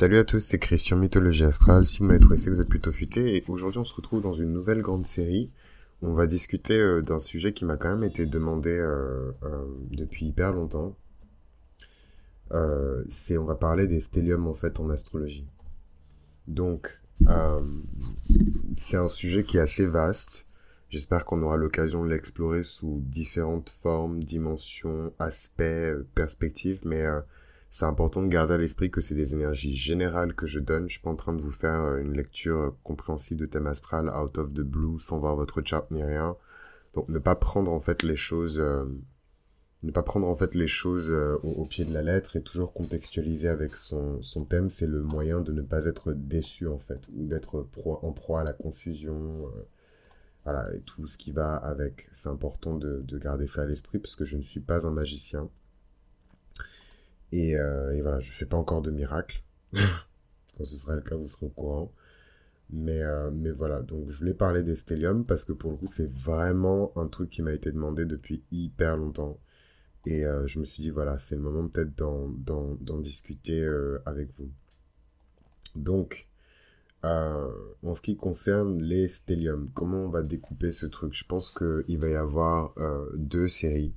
[0.00, 1.84] Salut à tous, c'est Christian Mythologie Astrale.
[1.84, 3.36] Si vous m'avez trouvé, c'est que vous êtes plutôt futé.
[3.36, 5.50] Et aujourd'hui, on se retrouve dans une nouvelle grande série.
[6.00, 10.24] On va discuter euh, d'un sujet qui m'a quand même été demandé euh, euh, depuis
[10.24, 10.96] hyper longtemps.
[13.10, 15.46] c'est, on va parler des stelliums en fait en astrologie.
[16.48, 16.98] Donc,
[18.78, 20.46] c'est un sujet qui est assez vaste.
[20.88, 26.80] J'espère qu'on aura l'occasion de l'explorer sous différentes formes, dimensions, aspects, perspectives.
[26.86, 27.04] Mais
[27.70, 30.88] c'est important de garder à l'esprit que c'est des énergies générales que je donne.
[30.88, 33.68] Je suis pas en train de vous faire euh, une lecture euh, compréhensible de thème
[33.68, 36.36] astral out of the blue sans voir votre chart ni rien.
[36.94, 38.84] Donc ne pas prendre en fait les choses, euh,
[39.84, 41.12] ne pas prendre en fait les choses
[41.44, 45.40] au, pied de la lettre et toujours contextualiser avec son, son thème, c'est le moyen
[45.40, 47.68] de ne pas être déçu en fait ou d'être
[48.02, 49.48] en proie à la confusion.
[50.44, 52.08] voilà, et tout ce qui va avec.
[52.12, 54.90] C'est important de, de garder ça à l'esprit parce que je ne suis pas un
[54.90, 55.48] magicien.
[57.32, 59.42] Et, euh, et, voilà, je fais pas encore de miracle.
[59.72, 61.92] Quand ce sera le cas, vous serez au courant.
[62.72, 65.86] Mais, euh, mais voilà, donc je voulais parler des stelliums parce que pour le coup,
[65.86, 69.38] c'est vraiment un truc qui m'a été demandé depuis hyper longtemps.
[70.06, 73.68] Et euh, je me suis dit, voilà, c'est le moment peut-être d'en discuter
[74.06, 74.50] avec vous.
[75.74, 76.28] Donc,
[77.02, 81.12] en ce qui concerne les stelliums, comment on va découper ce truc?
[81.14, 82.74] Je pense qu'il va y avoir
[83.14, 83.92] deux séries.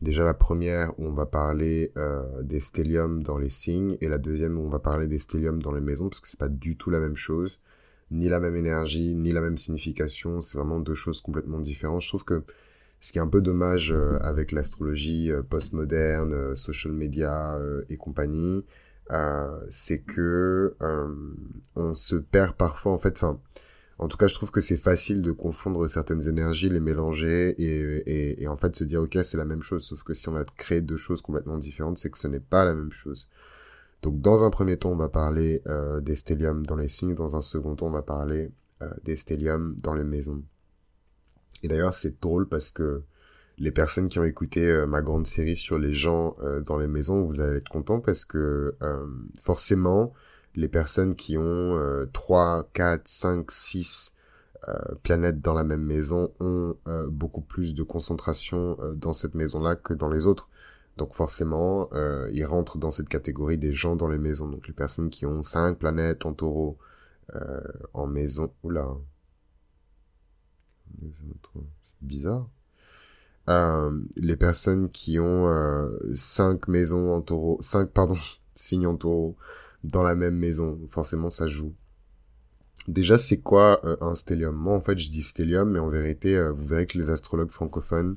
[0.00, 4.18] Déjà la première où on va parler euh, des stelliums dans les signes et la
[4.18, 6.76] deuxième où on va parler des stelliums dans les maisons parce que c'est pas du
[6.76, 7.60] tout la même chose,
[8.10, 12.02] ni la même énergie, ni la même signification, c'est vraiment deux choses complètement différentes.
[12.02, 12.44] Je trouve que
[13.00, 17.96] ce qui est un peu dommage euh, avec l'astrologie euh, postmoderne, euh, social media et
[17.96, 18.64] compagnie,
[19.70, 20.76] c'est que
[21.76, 23.40] on se perd parfois en fait, enfin
[23.98, 28.42] en tout cas, je trouve que c'est facile de confondre certaines énergies, les mélanger et,
[28.42, 29.84] et, en fait se dire ok c'est la même chose.
[29.84, 32.64] Sauf que si on va créer deux choses complètement différentes, c'est que ce n'est pas
[32.64, 33.28] la même chose.
[34.02, 37.14] Donc dans un premier temps, on va parler euh, des stelliums dans les signes.
[37.14, 40.42] Dans un second temps, on va parler euh, des stelliums dans les maisons.
[41.64, 43.02] Et d'ailleurs, c'est drôle parce que
[43.58, 46.86] les personnes qui ont écouté euh, ma grande série sur les gens euh, dans les
[46.86, 49.06] maisons, vous allez être contents parce que euh,
[49.40, 50.12] forcément,
[50.54, 54.14] les personnes qui ont 3, 4, 5, 6
[55.02, 59.76] planètes dans la même maison ont euh, beaucoup plus de concentration euh, dans cette maison-là
[59.76, 60.48] que dans les autres.
[60.96, 64.48] Donc forcément, euh, ils rentrent dans cette catégorie des gens dans les maisons.
[64.48, 66.78] Donc les personnes qui ont 5 planètes en taureau
[67.92, 68.50] en maison...
[68.62, 68.88] Oula.
[70.98, 72.48] C'est bizarre.
[74.16, 77.58] les personnes qui ont 5 maisons en taureau...
[77.60, 78.16] 5, pardon,
[78.54, 79.36] signes en taureau
[79.84, 80.78] dans la même maison.
[80.88, 81.74] Forcément, ça joue.
[82.88, 84.54] Déjà, c'est quoi euh, un stellium?
[84.54, 87.50] Moi, en fait, je dis stellium, mais en vérité, euh, vous verrez que les astrologues
[87.50, 88.16] francophones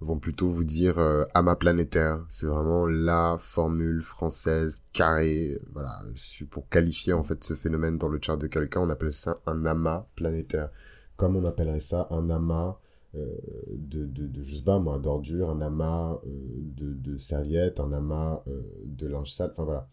[0.00, 1.24] vont plutôt vous dire euh,
[1.60, 2.24] planétaire.
[2.28, 5.60] C'est vraiment la formule française carrée.
[5.72, 6.02] Voilà,
[6.50, 9.64] pour qualifier en fait ce phénomène dans le chart de quelqu'un, on appelle ça un
[9.66, 10.70] amas planétaire.
[11.16, 12.76] Comme on appellerait ça un amas
[13.14, 18.42] de, de, de, je sais pas moi, d'ordures, un amas de, de serviettes, un amas
[18.84, 19.88] de linge sale, enfin voilà.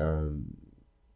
[0.00, 0.30] Euh,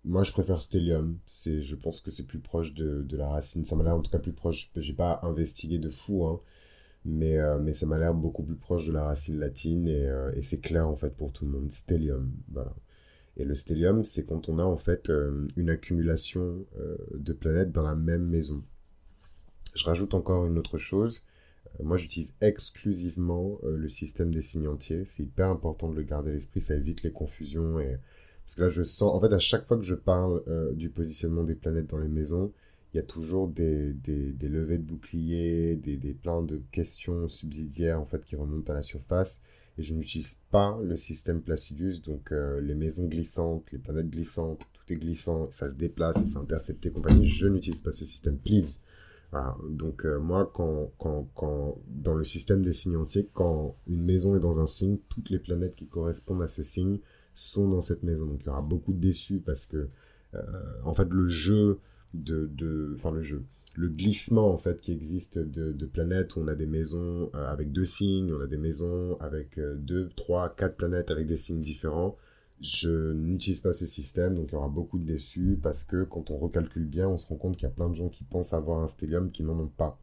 [0.05, 1.19] moi, je préfère Stellium.
[1.27, 3.65] C'est, je pense que c'est plus proche de, de la racine.
[3.65, 4.71] Ça m'a l'air en tout cas plus proche.
[4.77, 6.41] J'ai pas investigué de fou, hein,
[7.05, 10.33] mais, euh, mais ça m'a l'air beaucoup plus proche de la racine latine et, euh,
[10.35, 11.71] et c'est clair en fait pour tout le monde.
[11.73, 12.75] Stellium, voilà.
[13.37, 15.11] Et le stellium, c'est quand on a en fait
[15.57, 16.65] une accumulation
[17.13, 18.63] de planètes dans la même maison.
[19.75, 21.27] Je rajoute encore une autre chose.
[21.83, 25.05] moi, j'utilise exclusivement le système des signes entiers.
[25.05, 26.61] C'est hyper important de le garder à l'esprit.
[26.61, 27.99] Ça évite les confusions et
[28.45, 30.91] parce que là, je sens, en fait, à chaque fois que je parle euh, du
[30.91, 32.53] positionnement des planètes dans les maisons,
[32.93, 38.01] il y a toujours des, des, levées de boucliers, des, des plein de questions subsidiaires,
[38.01, 39.41] en fait, qui remontent à la surface.
[39.79, 44.69] Et je n'utilise pas le système Placidus, donc euh, les maisons glissantes, les planètes glissantes,
[44.73, 47.27] tout est glissant, ça se déplace, ça s'intercepte et compagnie.
[47.27, 48.81] Je n'utilise pas ce système, please.
[49.33, 49.57] Voilà.
[49.69, 54.37] Donc euh, moi, quand, quand, quand, dans le système des signes entiers, quand une maison
[54.37, 57.01] est dans un signe, toutes les planètes qui correspondent à ce signe
[57.35, 58.27] sont dans cette maison.
[58.27, 59.89] Donc il y aura beaucoup de déçus parce que
[60.35, 60.41] euh,
[60.85, 61.81] en fait le jeu
[62.15, 63.45] de, de, enfin le jeu,
[63.77, 67.73] le glissement en fait qui existe de, planètes où on a des maisons euh, avec
[67.73, 71.61] deux signes, on a des maisons avec euh, deux, trois, quatre planètes avec des signes
[71.61, 72.17] différents.
[72.61, 76.31] Je n'utilise pas ce système, donc il y aura beaucoup de déçus parce que quand
[76.31, 78.53] on recalcule bien, on se rend compte qu'il y a plein de gens qui pensent
[78.53, 79.99] avoir un stellium qui n'en ont pas.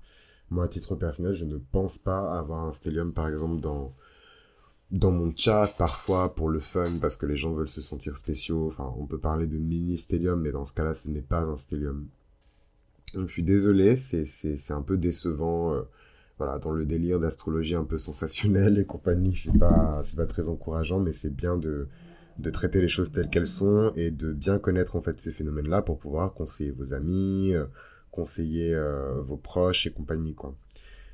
[0.50, 3.96] Moi, à titre personnel, je ne pense pas avoir un stellium, par exemple, dans,
[4.92, 8.68] dans mon chat parfois pour le fun parce que les gens veulent se sentir spéciaux.
[8.68, 11.58] Enfin, on peut parler de mini stellium, mais dans ce cas-là, ce n'est pas un
[11.58, 12.08] stellium.
[13.14, 15.74] Donc, je suis désolé, c'est un peu décevant.
[15.74, 15.82] Euh,
[16.38, 20.50] voilà, dans le délire d'astrologie un peu sensationnel et compagnie, c'est pas c'est pas très
[20.50, 21.88] encourageant, mais c'est bien de
[22.40, 25.84] de traiter les choses telles qu'elles sont et de bien connaître en fait ces phénomènes-là
[25.84, 27.66] pour pouvoir conseiller vos amis, euh,
[28.10, 30.36] conseiller euh, vos proches et compagnie.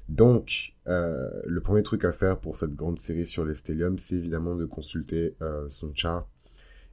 [0.09, 4.15] Donc, euh, le premier truc à faire pour cette grande série sur les stelliums, c'est
[4.15, 5.35] évidemment de consulter
[5.69, 6.27] son chart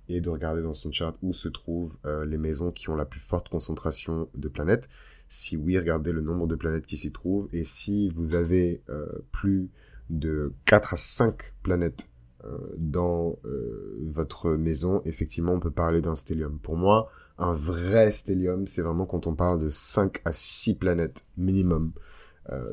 [0.08, 1.96] et de regarder dans son chart où se trouvent
[2.26, 4.88] les maisons qui ont la plus forte concentration de planètes.
[5.28, 7.48] Si oui, regardez le nombre de planètes qui s'y trouvent.
[7.52, 8.82] Et si vous avez
[9.30, 9.70] plus
[10.10, 12.10] de 4 à 5 planètes
[12.44, 16.58] euh, dans euh, votre maison, effectivement, on peut parler d'un stellium.
[16.58, 21.26] Pour moi, un vrai stellium, c'est vraiment quand on parle de 5 à 6 planètes
[21.36, 22.00] minimum euh,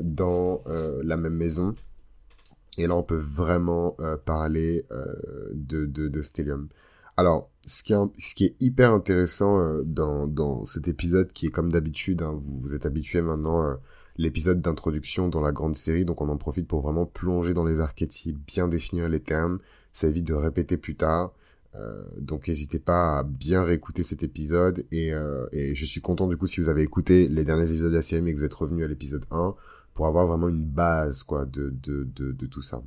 [0.01, 0.63] dans
[1.03, 1.73] la même maison.
[2.77, 3.95] Et là, on peut vraiment
[4.25, 4.85] parler
[5.53, 6.69] de, de, stellium.
[7.18, 7.94] Alors, ce qui,
[8.45, 12.85] est, hyper intéressant dans, dans cet épisode, qui est comme d'habitude, hein, vous, vous êtes
[12.85, 13.77] habitué maintenant
[14.18, 17.79] l'épisode d'introduction dans la grande série, donc on en profite pour vraiment plonger dans les
[17.79, 19.59] archétypes, bien définir les termes,
[19.94, 21.33] ça évite de répéter plus tard.
[21.75, 26.27] Euh, donc n'hésitez pas à bien réécouter cet épisode et, euh, et, je suis content
[26.27, 28.44] du coup si vous avez écouté les derniers épisodes de la série mais que vous
[28.44, 29.56] êtes revenu à l'épisode 1
[29.94, 32.83] pour avoir vraiment une base quoi de, de, de, de tout ça.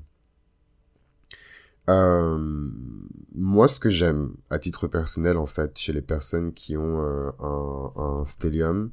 [1.88, 2.68] Euh,
[3.34, 7.30] moi ce que j'aime à titre personnel en fait chez les personnes qui ont euh,
[7.40, 8.90] un, un stellium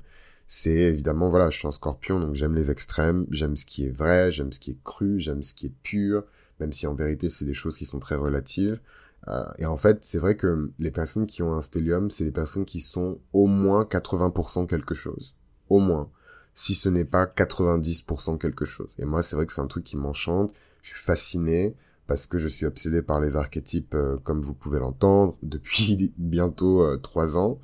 [0.53, 3.89] c'est évidemment, voilà, je suis un scorpion, donc j'aime les extrêmes, j'aime ce qui est
[3.89, 6.25] vrai, j'aime ce qui est cru, j'aime ce qui est pur,
[6.59, 8.81] même si en vérité c'est des choses qui sont très relatives.
[9.27, 12.31] Euh, et en fait, c'est vrai que les personnes qui ont un stellium, c'est des
[12.31, 15.35] personnes qui sont au moins 80% quelque chose.
[15.69, 16.09] Au moins.
[16.53, 18.95] Si ce n'est pas 90% quelque chose.
[18.99, 20.53] Et moi, c'est vrai que c'est un truc qui m'enchante.
[20.81, 21.75] Je suis fasciné
[22.07, 26.83] parce que je suis obsédé par les archétypes, euh, comme vous pouvez l'entendre, depuis bientôt
[26.83, 27.59] euh, trois ans.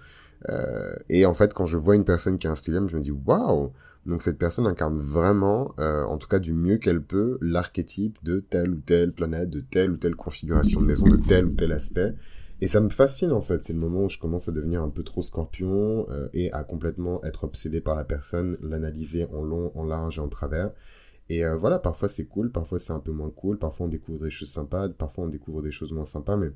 [1.10, 3.12] Et en fait, quand je vois une personne qui a un stellium, je me dis
[3.12, 3.74] waouh.
[4.08, 8.40] Donc cette personne incarne vraiment, euh, en tout cas du mieux qu'elle peut, l'archétype de
[8.40, 11.74] telle ou telle planète, de telle ou telle configuration de maison, de tel ou tel
[11.74, 12.14] aspect.
[12.62, 14.90] Et ça me fascine en fait, c'est le moment où je commence à devenir un
[14.90, 19.74] peu trop scorpion euh, et à complètement être obsédé par la personne, l'analyser en long,
[19.76, 20.72] en large et en travers.
[21.28, 24.24] Et euh, voilà, parfois c'est cool, parfois c'est un peu moins cool, parfois on découvre
[24.24, 26.52] des choses sympas, parfois on découvre des choses moins sympas, mais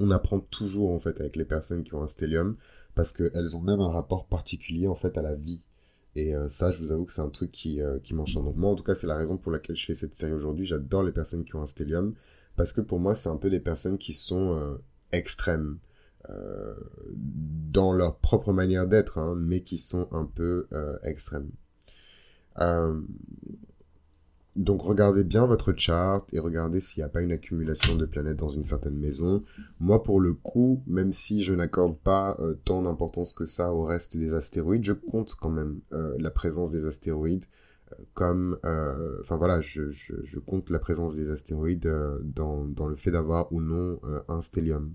[0.00, 2.56] on apprend toujours en fait avec les personnes qui ont un stellium
[2.96, 5.60] parce qu'elles ont même un rapport particulier en fait à la vie.
[6.18, 8.44] Et euh, ça, je vous avoue que c'est un truc qui, euh, qui m'enchante.
[8.44, 10.66] Donc moi, en tout cas, c'est la raison pour laquelle je fais cette série aujourd'hui.
[10.66, 12.14] J'adore les personnes qui ont un stellium,
[12.56, 14.76] parce que pour moi, c'est un peu des personnes qui sont euh,
[15.12, 15.78] extrêmes
[17.72, 20.66] dans leur propre manière d'être, hein, mais qui sont un peu
[21.02, 21.48] extrêmes.
[24.58, 28.38] Donc regardez bien votre chart et regardez s'il n'y a pas une accumulation de planètes
[28.38, 29.44] dans une certaine maison.
[29.78, 33.84] Moi pour le coup, même si je n'accorde pas euh, tant d'importance que ça au
[33.84, 37.44] reste des astéroïdes, je compte quand même euh, la présence des astéroïdes
[37.92, 38.58] euh, comme...
[39.20, 41.88] Enfin voilà, je, compte la présence des astéroïdes
[42.24, 44.92] dans, dans le fait d'avoir ou non un stellium.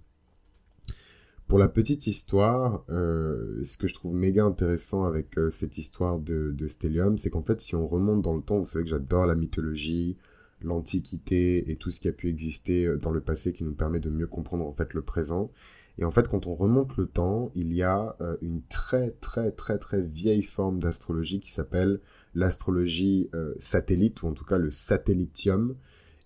[1.48, 6.18] Pour la petite histoire, euh, ce que je trouve méga intéressant avec euh, cette histoire
[6.18, 9.26] de, Stellium, c'est qu'en fait, si on remonte dans le temps, vous savez que j'adore
[9.26, 10.18] la mythologie,
[10.62, 14.00] l'antiquité et tout ce qui a pu exister euh, dans le passé qui nous permet
[14.00, 15.52] de mieux comprendre en fait le présent.
[16.00, 19.78] Et en fait, quand on remonte le temps, il y a une très très très
[19.78, 22.00] très vieille forme d'astrologie qui s'appelle
[22.34, 23.30] l'astrologie
[23.60, 25.76] satellite, ou en tout cas le satellitium,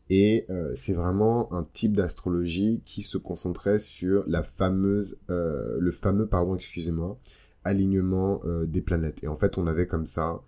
[0.09, 5.92] et euh, c'est vraiment un type d'astrologie qui se concentrait sur la fameuse, euh, le
[5.92, 7.18] fameux, pardon, excusez-moi,
[7.63, 9.24] alignement euh, des planètes.
[9.24, 10.41] Et en fait, on avait comme ça,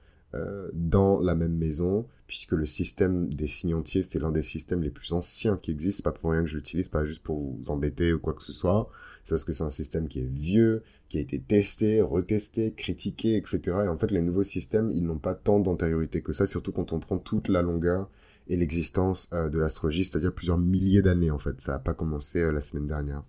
[0.73, 4.91] dans la même maison, puisque le système des signes entiers, c'est l'un des systèmes les
[4.91, 8.13] plus anciens qui existent, pas pour rien que je l'utilise, pas juste pour vous embêter
[8.13, 8.91] ou quoi que ce soit,
[9.25, 13.37] c'est parce que c'est un système qui est vieux, qui a été testé, retesté, critiqué,
[13.37, 13.59] etc.
[13.85, 16.93] Et en fait, les nouveaux systèmes, ils n'ont pas tant d'antériorité que ça, surtout quand
[16.93, 18.07] on prend toute la longueur
[18.49, 21.61] et l'existence euh, de l'astrologie, c'est-à-dire plusieurs milliers d'années en fait.
[21.61, 23.23] Ça n'a pas commencé euh, la semaine dernière.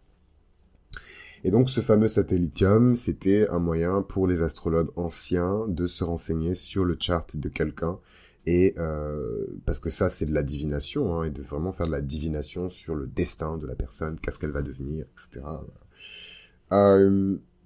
[1.44, 6.54] Et donc ce fameux satellitium, c'était un moyen pour les astrologues anciens de se renseigner
[6.54, 7.98] sur le chart de quelqu'un.
[8.46, 11.92] Et euh, parce que ça, c'est de la divination, hein, et de vraiment faire de
[11.92, 15.46] la divination sur le destin de la personne, qu'est-ce qu'elle va devenir, etc.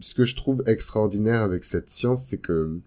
[0.01, 2.81] Ce que je trouve extraordinaire avec cette science, c'est que,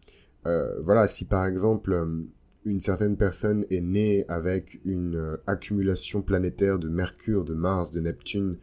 [0.43, 2.27] voilà, si par exemple
[2.67, 8.01] une certaine personne est née avec une euh, accumulation planétaire de Mercure, de Mars, de
[8.01, 8.57] Neptune,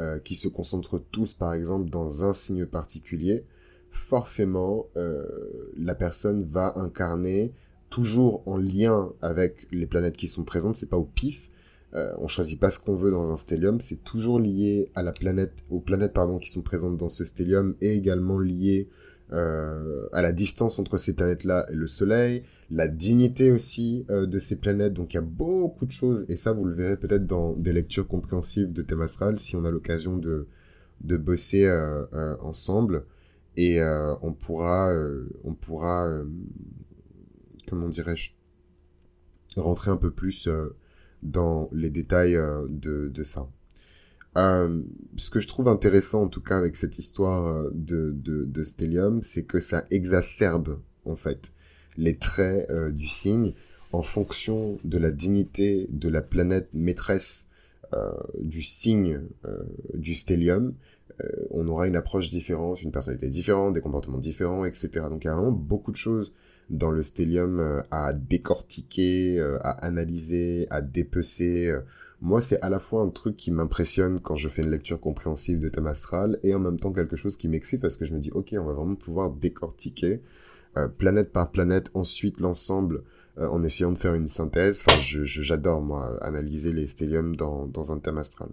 [0.00, 3.44] euh, qui se concentrent tous par exemple dans un signe particulier,
[3.90, 5.24] forcément euh,
[5.76, 7.52] la personne va incarner
[7.90, 11.50] toujours en lien avec les planètes qui sont présentes, c'est pas au pif,
[12.18, 15.54] on choisit pas ce qu'on veut dans un stellium, c'est toujours lié à la planète,
[15.70, 18.88] aux planètes pardon qui sont présentes dans ce stellium et également lié
[19.32, 24.38] euh, à la distance entre ces planètes-là et le Soleil, la dignité aussi euh, de
[24.38, 24.94] ces planètes.
[24.94, 27.72] Donc il y a beaucoup de choses, et ça vous le verrez peut-être dans des
[27.72, 30.46] lectures compréhensives de thème astral, si on a l'occasion de,
[31.02, 33.04] de bosser euh, ensemble.
[33.56, 33.82] Et
[34.22, 34.94] on pourra,
[35.42, 36.08] on pourra,
[37.68, 38.30] comment dirais-je,
[39.60, 40.48] rentrer un peu plus
[41.24, 43.48] dans les détails de, de ça.
[44.38, 44.82] Euh,
[45.16, 49.20] ce que je trouve intéressant en tout cas avec cette histoire euh, de, de, Stellium,
[49.22, 51.52] c'est que ça exacerbe en fait
[51.96, 53.52] les traits euh, du signe
[53.92, 57.46] en fonction de la dignité de la planète maîtresse
[58.38, 59.22] du signe
[59.94, 60.74] du Stellium.
[61.48, 65.06] on aura une approche différente, une personnalité différente, des comportements différents, etc.
[65.08, 66.34] Donc il y a vraiment beaucoup de choses
[66.68, 71.72] dans le Stellium à décortiquer, à analyser, à dépecer
[72.20, 75.60] moi, c'est à la fois un truc qui m'impressionne quand je fais une lecture compréhensive
[75.60, 78.18] de thème astral et en même temps quelque chose qui m'excite parce que je me
[78.18, 80.20] dis, ok, on va vraiment pouvoir décortiquer
[80.76, 83.04] euh, planète par planète, ensuite l'ensemble
[83.38, 84.82] euh, en essayant de faire une synthèse.
[84.86, 88.48] Enfin, j'adore, moi, analyser les stelliums dans, un thème astral.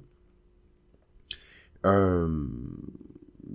[1.86, 2.46] Euh,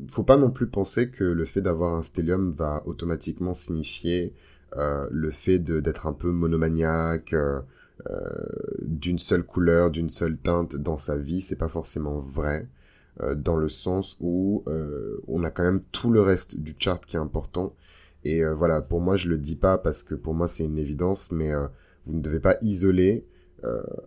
[0.09, 4.35] faut pas non plus penser que le fait d'avoir un stellium va automatiquement signifier
[4.77, 7.35] euh, le fait d'être un peu monomaniaque,
[8.83, 12.69] d'une seule couleur, d'une seule teinte dans sa vie, c'est pas forcément vrai.
[13.23, 17.05] Euh, dans le sens où euh, on a quand même tout le reste du chart
[17.05, 17.75] qui est important.
[18.25, 21.33] Et voilà, pour moi, je le dis pas parce que pour moi c'est une évidence,
[21.33, 21.53] mais
[22.05, 23.25] vous ne devez pas isoler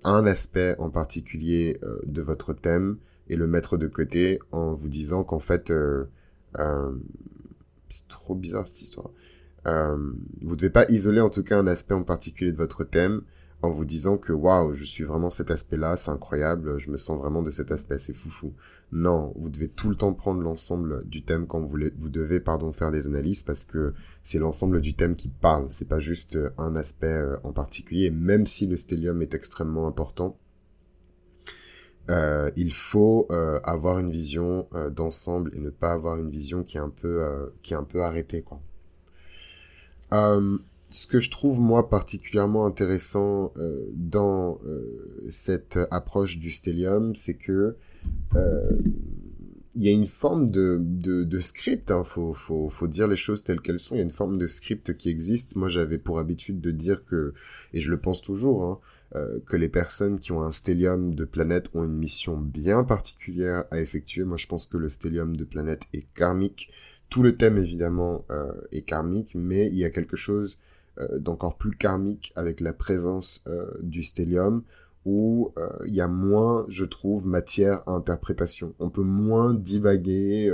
[0.03, 2.97] un aspect en particulier de votre thème
[3.27, 5.73] et le mettre de côté en vous disant qu'en fait,
[6.55, 9.09] c'est trop bizarre cette histoire.
[9.65, 13.23] vous devez pas isoler en tout cas un aspect en particulier de votre thème
[13.63, 17.17] en vous disant que waouh, je suis vraiment cet aspect-là, c'est incroyable, je me sens
[17.17, 18.53] vraiment de cet aspect, c'est foufou.
[18.91, 22.73] Non, vous devez tout le temps prendre l'ensemble du thème quand vous, vous devez pardon
[22.73, 26.49] faire des analyses parce que c'est l'ensemble du thème qui parle, c'est pas juste euh,
[26.57, 28.11] un aspect euh, en particulier.
[28.11, 30.37] Même si le stellium est extrêmement important,
[32.09, 33.29] euh, il faut
[33.63, 38.43] avoir une vision d'ensemble et ne pas avoir une vision qui est un peu arrêtée
[40.93, 47.33] ce que je trouve moi particulièrement intéressant euh, dans euh, cette approche du stellium, c'est
[47.33, 47.75] que
[48.35, 48.71] euh,
[49.73, 53.95] il y a une forme de, script, hein, faut, dire les choses telles qu'elles sont,
[53.95, 55.55] il y a une forme de script qui existe.
[55.55, 57.33] Moi j'avais pour habitude de dire que,
[57.73, 58.79] et je le pense toujours, hein,
[59.47, 63.79] que les personnes qui ont un stellium de planète ont une mission bien particulière à
[63.79, 64.25] effectuer.
[64.25, 66.71] Moi je pense que le stellium de planète est karmique.
[67.09, 68.25] Tout le thème évidemment
[68.71, 70.59] est karmique, mais il y a quelque chose
[71.19, 74.63] d'encore plus karmique avec la présence euh, du stellium
[75.05, 78.73] où euh, il y a moins, je trouve, matière à interprétation.
[78.79, 80.49] On peut moins divaguer,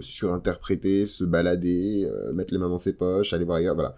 [0.00, 3.94] surinterpréter, se balader, mettre les mains dans ses poches, aller voir ailleurs, voilà,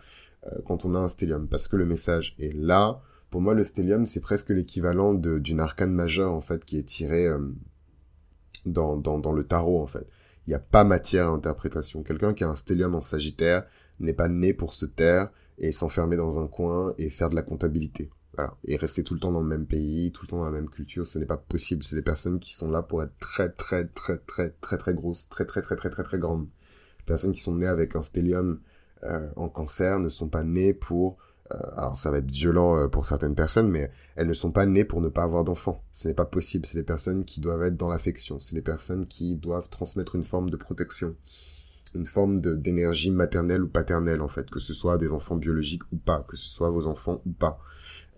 [0.67, 1.49] quand on a un stellium.
[1.49, 3.01] Parce que le message est là.
[3.31, 7.29] Pour moi, le stellium, c'est presque l'équivalent d'une arcane majeure, en fait, qui est tirée
[8.67, 10.07] dans, dans, dans le tarot, en fait.
[10.47, 12.03] Il n'y a pas matière à interprétation.
[12.03, 13.65] Quelqu'un qui a un stellium en sagittaire
[14.01, 17.43] n'est pas né pour se taire, et s'enfermer dans un coin et faire de la
[17.43, 18.11] comptabilité.
[18.37, 18.57] Voilà.
[18.65, 20.69] Et rester tout le temps dans le même pays, tout le temps dans la même
[20.69, 21.85] culture, ce n'est pas possible.
[21.85, 25.29] C'est des personnes qui sont là pour être très très très très très très grosses,
[25.29, 26.49] très très très très très très grandes.
[27.01, 28.61] Les personnes qui sont nées avec un stellium
[29.05, 31.19] euh, en cancer ne sont pas nées pour
[31.53, 34.67] euh, alors ça va être violent euh, pour certaines personnes, mais elles ne sont pas
[34.67, 35.83] nées pour ne pas avoir d'enfants.
[35.93, 36.67] Ce n'est pas possible.
[36.67, 38.41] C'est des personnes qui doivent être dans l'affection.
[38.41, 41.17] C'est des personnes qui doivent transmettre une forme de protection
[41.95, 45.97] une forme d'énergie maternelle ou paternelle en fait, que ce soit des enfants biologiques ou
[45.97, 47.59] pas, que ce soit vos enfants ou pas.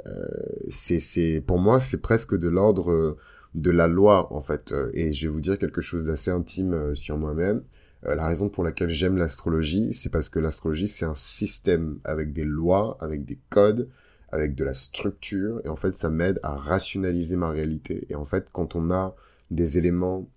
[0.06, 0.26] Euh,
[0.71, 3.16] c'est pour moi c'est presque de l'ordre
[3.56, 4.75] de la loi en fait.
[4.92, 7.62] Et je vais vous dire quelque chose d'assez intime euh, sur moi-même.
[8.04, 12.33] Euh, la raison pour laquelle j'aime l'astrologie, c'est parce que l'astrologie c'est un système avec
[12.33, 13.88] des lois, avec des codes,
[14.30, 18.06] avec de la structure, et en fait ça m'aide à rationaliser ma réalité.
[18.11, 19.16] Et en fait quand on a
[19.50, 20.28] des éléments,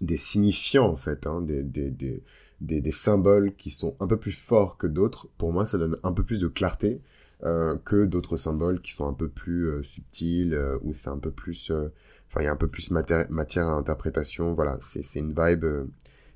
[0.00, 2.22] des signifiants en fait, hein, des, des
[2.60, 5.96] des, des, symboles qui sont un peu plus forts que d'autres, pour moi, ça donne
[6.02, 7.00] un peu plus de clarté
[7.44, 11.18] euh, que d'autres symboles qui sont un peu plus euh, subtils, euh, où c'est un
[11.18, 11.70] peu plus...
[11.70, 11.88] Euh,
[12.28, 14.54] enfin, il y a un peu plus matière, à interprétation.
[14.54, 15.64] Voilà, c'est une vibe...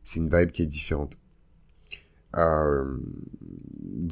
[0.04, 1.18] c'est une vibe qui est différente.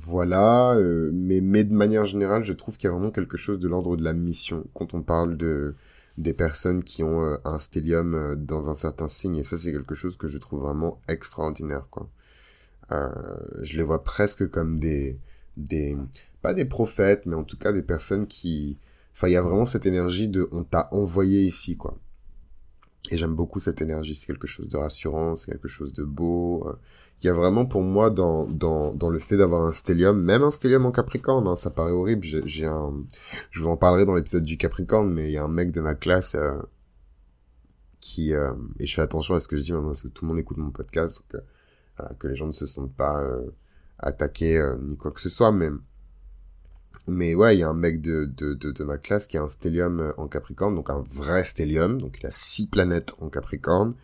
[0.02, 0.76] voilà,
[1.12, 3.96] mais, mais de manière générale, je trouve qu'il y a vraiment quelque chose de l'ordre
[3.96, 5.74] de la mission quand on parle de
[6.20, 9.72] des personnes qui ont euh, un stellium euh, dans un certain signe et ça c'est
[9.72, 12.08] quelque chose que je trouve vraiment extraordinaire quoi.
[12.92, 13.08] Euh,
[13.62, 15.18] je les vois presque comme des
[15.56, 15.96] des
[16.42, 18.78] pas des prophètes mais en tout cas des personnes qui
[19.14, 21.96] enfin il y a vraiment cette énergie de on t'a envoyé ici quoi.
[23.10, 26.68] Et j'aime beaucoup cette énergie, c'est quelque chose de rassurant, c'est quelque chose de beau.
[27.22, 30.42] Il y a vraiment pour moi dans, dans, dans le fait d'avoir un stellium, même
[30.42, 32.94] un stellium en Capricorne, hein, ça paraît horrible, j'ai un...
[33.50, 35.80] Je vous en parlerai dans l'épisode du Capricorne, mais il y a un mec de
[35.80, 36.58] ma classe euh,
[38.00, 38.34] qui...
[38.34, 40.30] Euh, et je fais attention à ce que je dis maintenant, parce que tout le
[40.30, 41.42] monde écoute mon podcast, donc
[42.00, 43.22] euh, que les gens ne se sentent pas
[43.98, 45.68] attaqués ni quoi que ce soit, mais
[47.06, 49.42] mais ouais, il y a un mec de, de, de, de, ma classe qui a
[49.42, 53.28] un stellium euh, en Capricorne, donc un vrai stellium, donc il a six planètes en
[53.28, 53.94] Capricorne,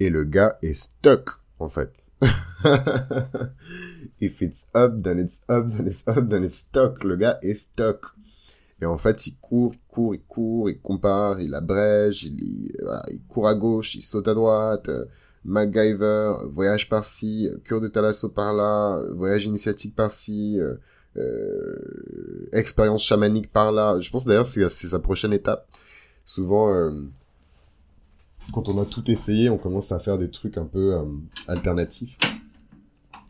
[0.00, 1.92] et le gars est stuck, en fait.
[4.20, 7.04] If it's up, then it's up, then it's up, then it's stuck.
[7.04, 8.06] Le gars est stuck.
[8.80, 12.72] Et en fait, il court, il court, il court, il compare, il abrège, il,
[13.28, 14.90] court à gauche, il saute à droite,
[15.44, 20.74] MacGyver, voyage par-ci, cure de thalasso par-là, voyage initiatique par-ci, euh,
[21.16, 23.98] euh, expérience chamanique par là.
[24.00, 25.68] Je pense d'ailleurs c'est c'est sa prochaine étape.
[26.24, 26.90] Souvent, euh,
[28.52, 31.04] quand on a tout essayé, on commence à faire des trucs un peu euh,
[31.48, 32.18] alternatifs.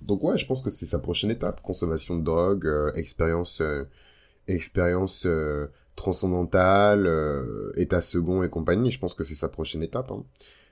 [0.02, 1.62] Donc ouais, je pense que c'est sa prochaine étape.
[1.62, 3.62] Consommation de drogue, expérience,
[4.46, 5.26] expérience
[5.96, 7.08] transcendantale,
[7.76, 8.90] état second et compagnie.
[8.90, 10.10] Je pense que c'est sa prochaine étape.
[10.10, 10.24] Hein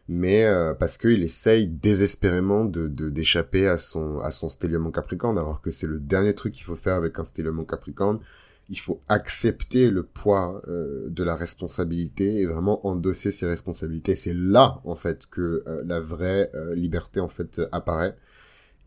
[0.08, 5.61] mais euh, parce qu'il essaye désespérément de d'échapper à son à son en Capricorne, alors
[5.61, 8.20] que c'est le dernier truc qu'il faut faire avec un stellium en Capricorne.
[8.69, 14.14] Il faut accepter le poids euh, de la responsabilité et vraiment endosser ses responsabilités.
[14.14, 18.16] C'est là en fait que euh, la vraie liberté en fait apparaît.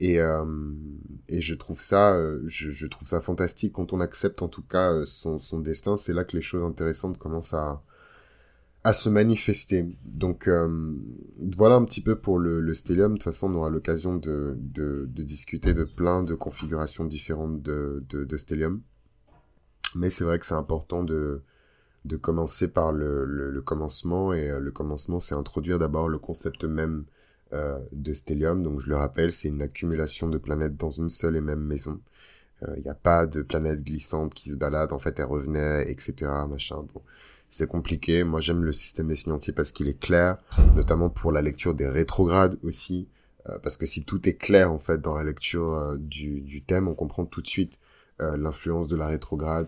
[0.01, 0.17] Et,
[1.29, 5.37] et je trouve ça je, trouve ça fantastique quand on accepte en tout cas son,
[5.61, 5.95] destin.
[5.95, 7.81] C'est là que les choses intéressantes commencent à
[8.85, 9.83] à se manifester.
[10.05, 10.93] Donc euh,
[11.57, 13.13] voilà un petit peu pour le, stellium.
[13.13, 18.05] De toute façon, on aura l'occasion de, de, discuter de plein de configurations différentes de,
[18.07, 18.83] de stellium.
[19.95, 21.41] Mais c'est vrai que c'est important de,
[22.05, 24.33] de commencer par le, le, commencement.
[24.33, 27.05] Et euh, le commencement, c'est introduire d'abord le concept même
[27.53, 28.63] euh, de stellium.
[28.63, 31.99] Donc je le rappelle, c'est une accumulation de planètes dans une seule et même maison.
[32.61, 35.89] Il euh, n'y a pas de planètes glissantes qui se baladent, en fait elles revenaient,
[35.91, 36.31] etc.
[36.49, 36.85] Machin.
[36.93, 37.01] Bon
[37.49, 38.23] c'est compliqué.
[38.23, 40.37] Moi, j'aime le système des signes parce qu'il est clair,
[40.75, 43.07] notamment pour la lecture des rétrogrades aussi.
[43.49, 46.63] Euh, parce que si tout est clair, en fait, dans la lecture euh, du, du,
[46.63, 47.79] thème, on comprend tout de suite
[48.21, 49.67] euh, l'influence de la rétrograde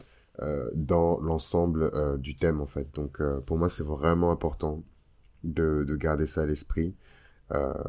[0.76, 2.88] dans l'ensemble du thème, en fait.
[2.93, 4.84] Donc, pour moi, c'est vraiment important
[5.43, 6.95] de, de garder ça à l'esprit.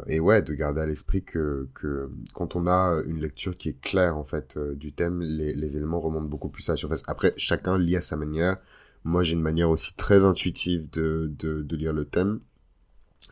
[0.07, 3.81] et ouais, de garder à l'esprit que, que quand on a une lecture qui est
[3.81, 7.03] claire, en fait, du thème, les, éléments remontent beaucoup plus à la surface.
[7.07, 8.59] Après, chacun lit à sa manière
[9.05, 12.41] moi, j'ai une manière aussi très intuitive de, de, lire le thème.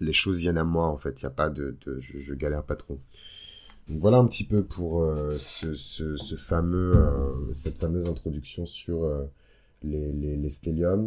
[0.00, 1.20] Les choses viennent à moi, en fait.
[1.20, 3.00] Il y a pas de, je, galère pas trop.
[3.88, 9.24] Voilà un petit peu pour euh, ce, fameux, euh, cette fameuse introduction sur euh,
[9.84, 10.50] les, les.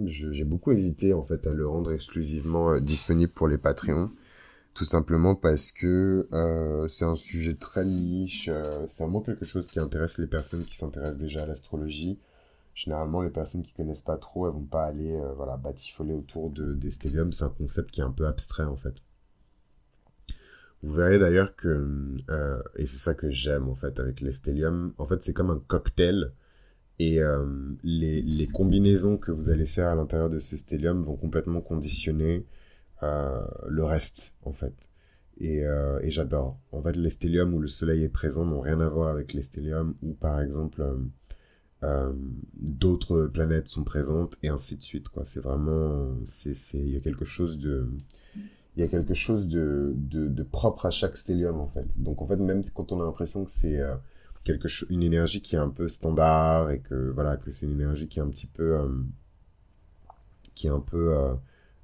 [0.06, 4.12] J'ai beaucoup hésité, en fait, à le rendre exclusivement disponible pour les Patreons.
[4.74, 6.28] Tout simplement parce que
[6.88, 8.50] c'est un sujet très niche.
[8.88, 12.18] c'est vraiment quelque chose qui intéresse les personnes qui s'intéressent déjà à l'astrologie
[12.76, 16.74] généralement les personnes qui connaissent pas trop elles vont pas aller voilà batifoler autour de
[16.76, 18.94] des stelliums c'est un concept qui est un peu abstrait en fait
[20.84, 24.32] vous verrez d'ailleurs que euh, et c'est ça que j'aime en fait avec les
[24.98, 26.32] en fait c'est comme un cocktail
[27.00, 27.46] et euh,
[27.84, 32.46] les, les combinaisons que vous allez faire à l'intérieur de ces stelliums vont complètement conditionner
[33.02, 34.74] le reste en fait.
[35.40, 36.60] Et, et j'adore.
[36.74, 39.44] En fait les stelliums où le soleil est présent n'ont rien à voir avec les
[39.44, 40.84] stelliums où par exemple
[41.82, 42.12] euh,
[42.60, 47.58] d'autres planètes sont présentes et ainsi de suite c'est vraiment il y a quelque chose
[47.58, 47.88] de
[48.80, 52.28] il y a quelque chose de, de, propre à chaque stellium en fait donc en
[52.28, 53.94] fait même quand on a l'impression que c'est euh,
[54.46, 58.08] quelque une énergie qui est un peu standard et que voilà que c'est une énergie
[58.08, 58.88] qui est un petit peu euh,
[60.56, 61.34] qui est un peu euh,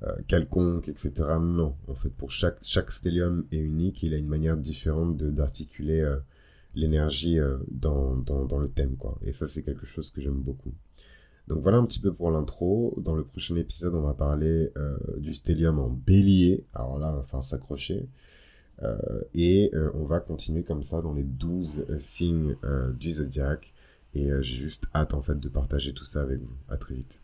[0.03, 4.29] euh, quelconque etc non en fait pour chaque chaque stellium est unique il a une
[4.29, 6.15] manière différente d'articuler
[6.75, 7.39] l'énergie
[7.71, 9.17] dans, dans, dans, le thème, quoi.
[9.21, 10.73] Et ça, c'est quelque chose que j'aime beaucoup.
[11.47, 12.95] Donc voilà un petit peu pour l'intro.
[12.97, 16.65] Dans le prochain épisode, on va parler euh, du stellium en bélier.
[16.73, 18.07] Alors là, on va falloir s'accrocher.
[18.83, 22.55] Euh, et euh, on va continuer comme ça dans les 12 euh, signes
[22.99, 23.73] du zodiaque.
[24.13, 26.55] Et j'ai juste hâte en fait de partager tout ça avec vous.
[26.69, 27.21] À très vite.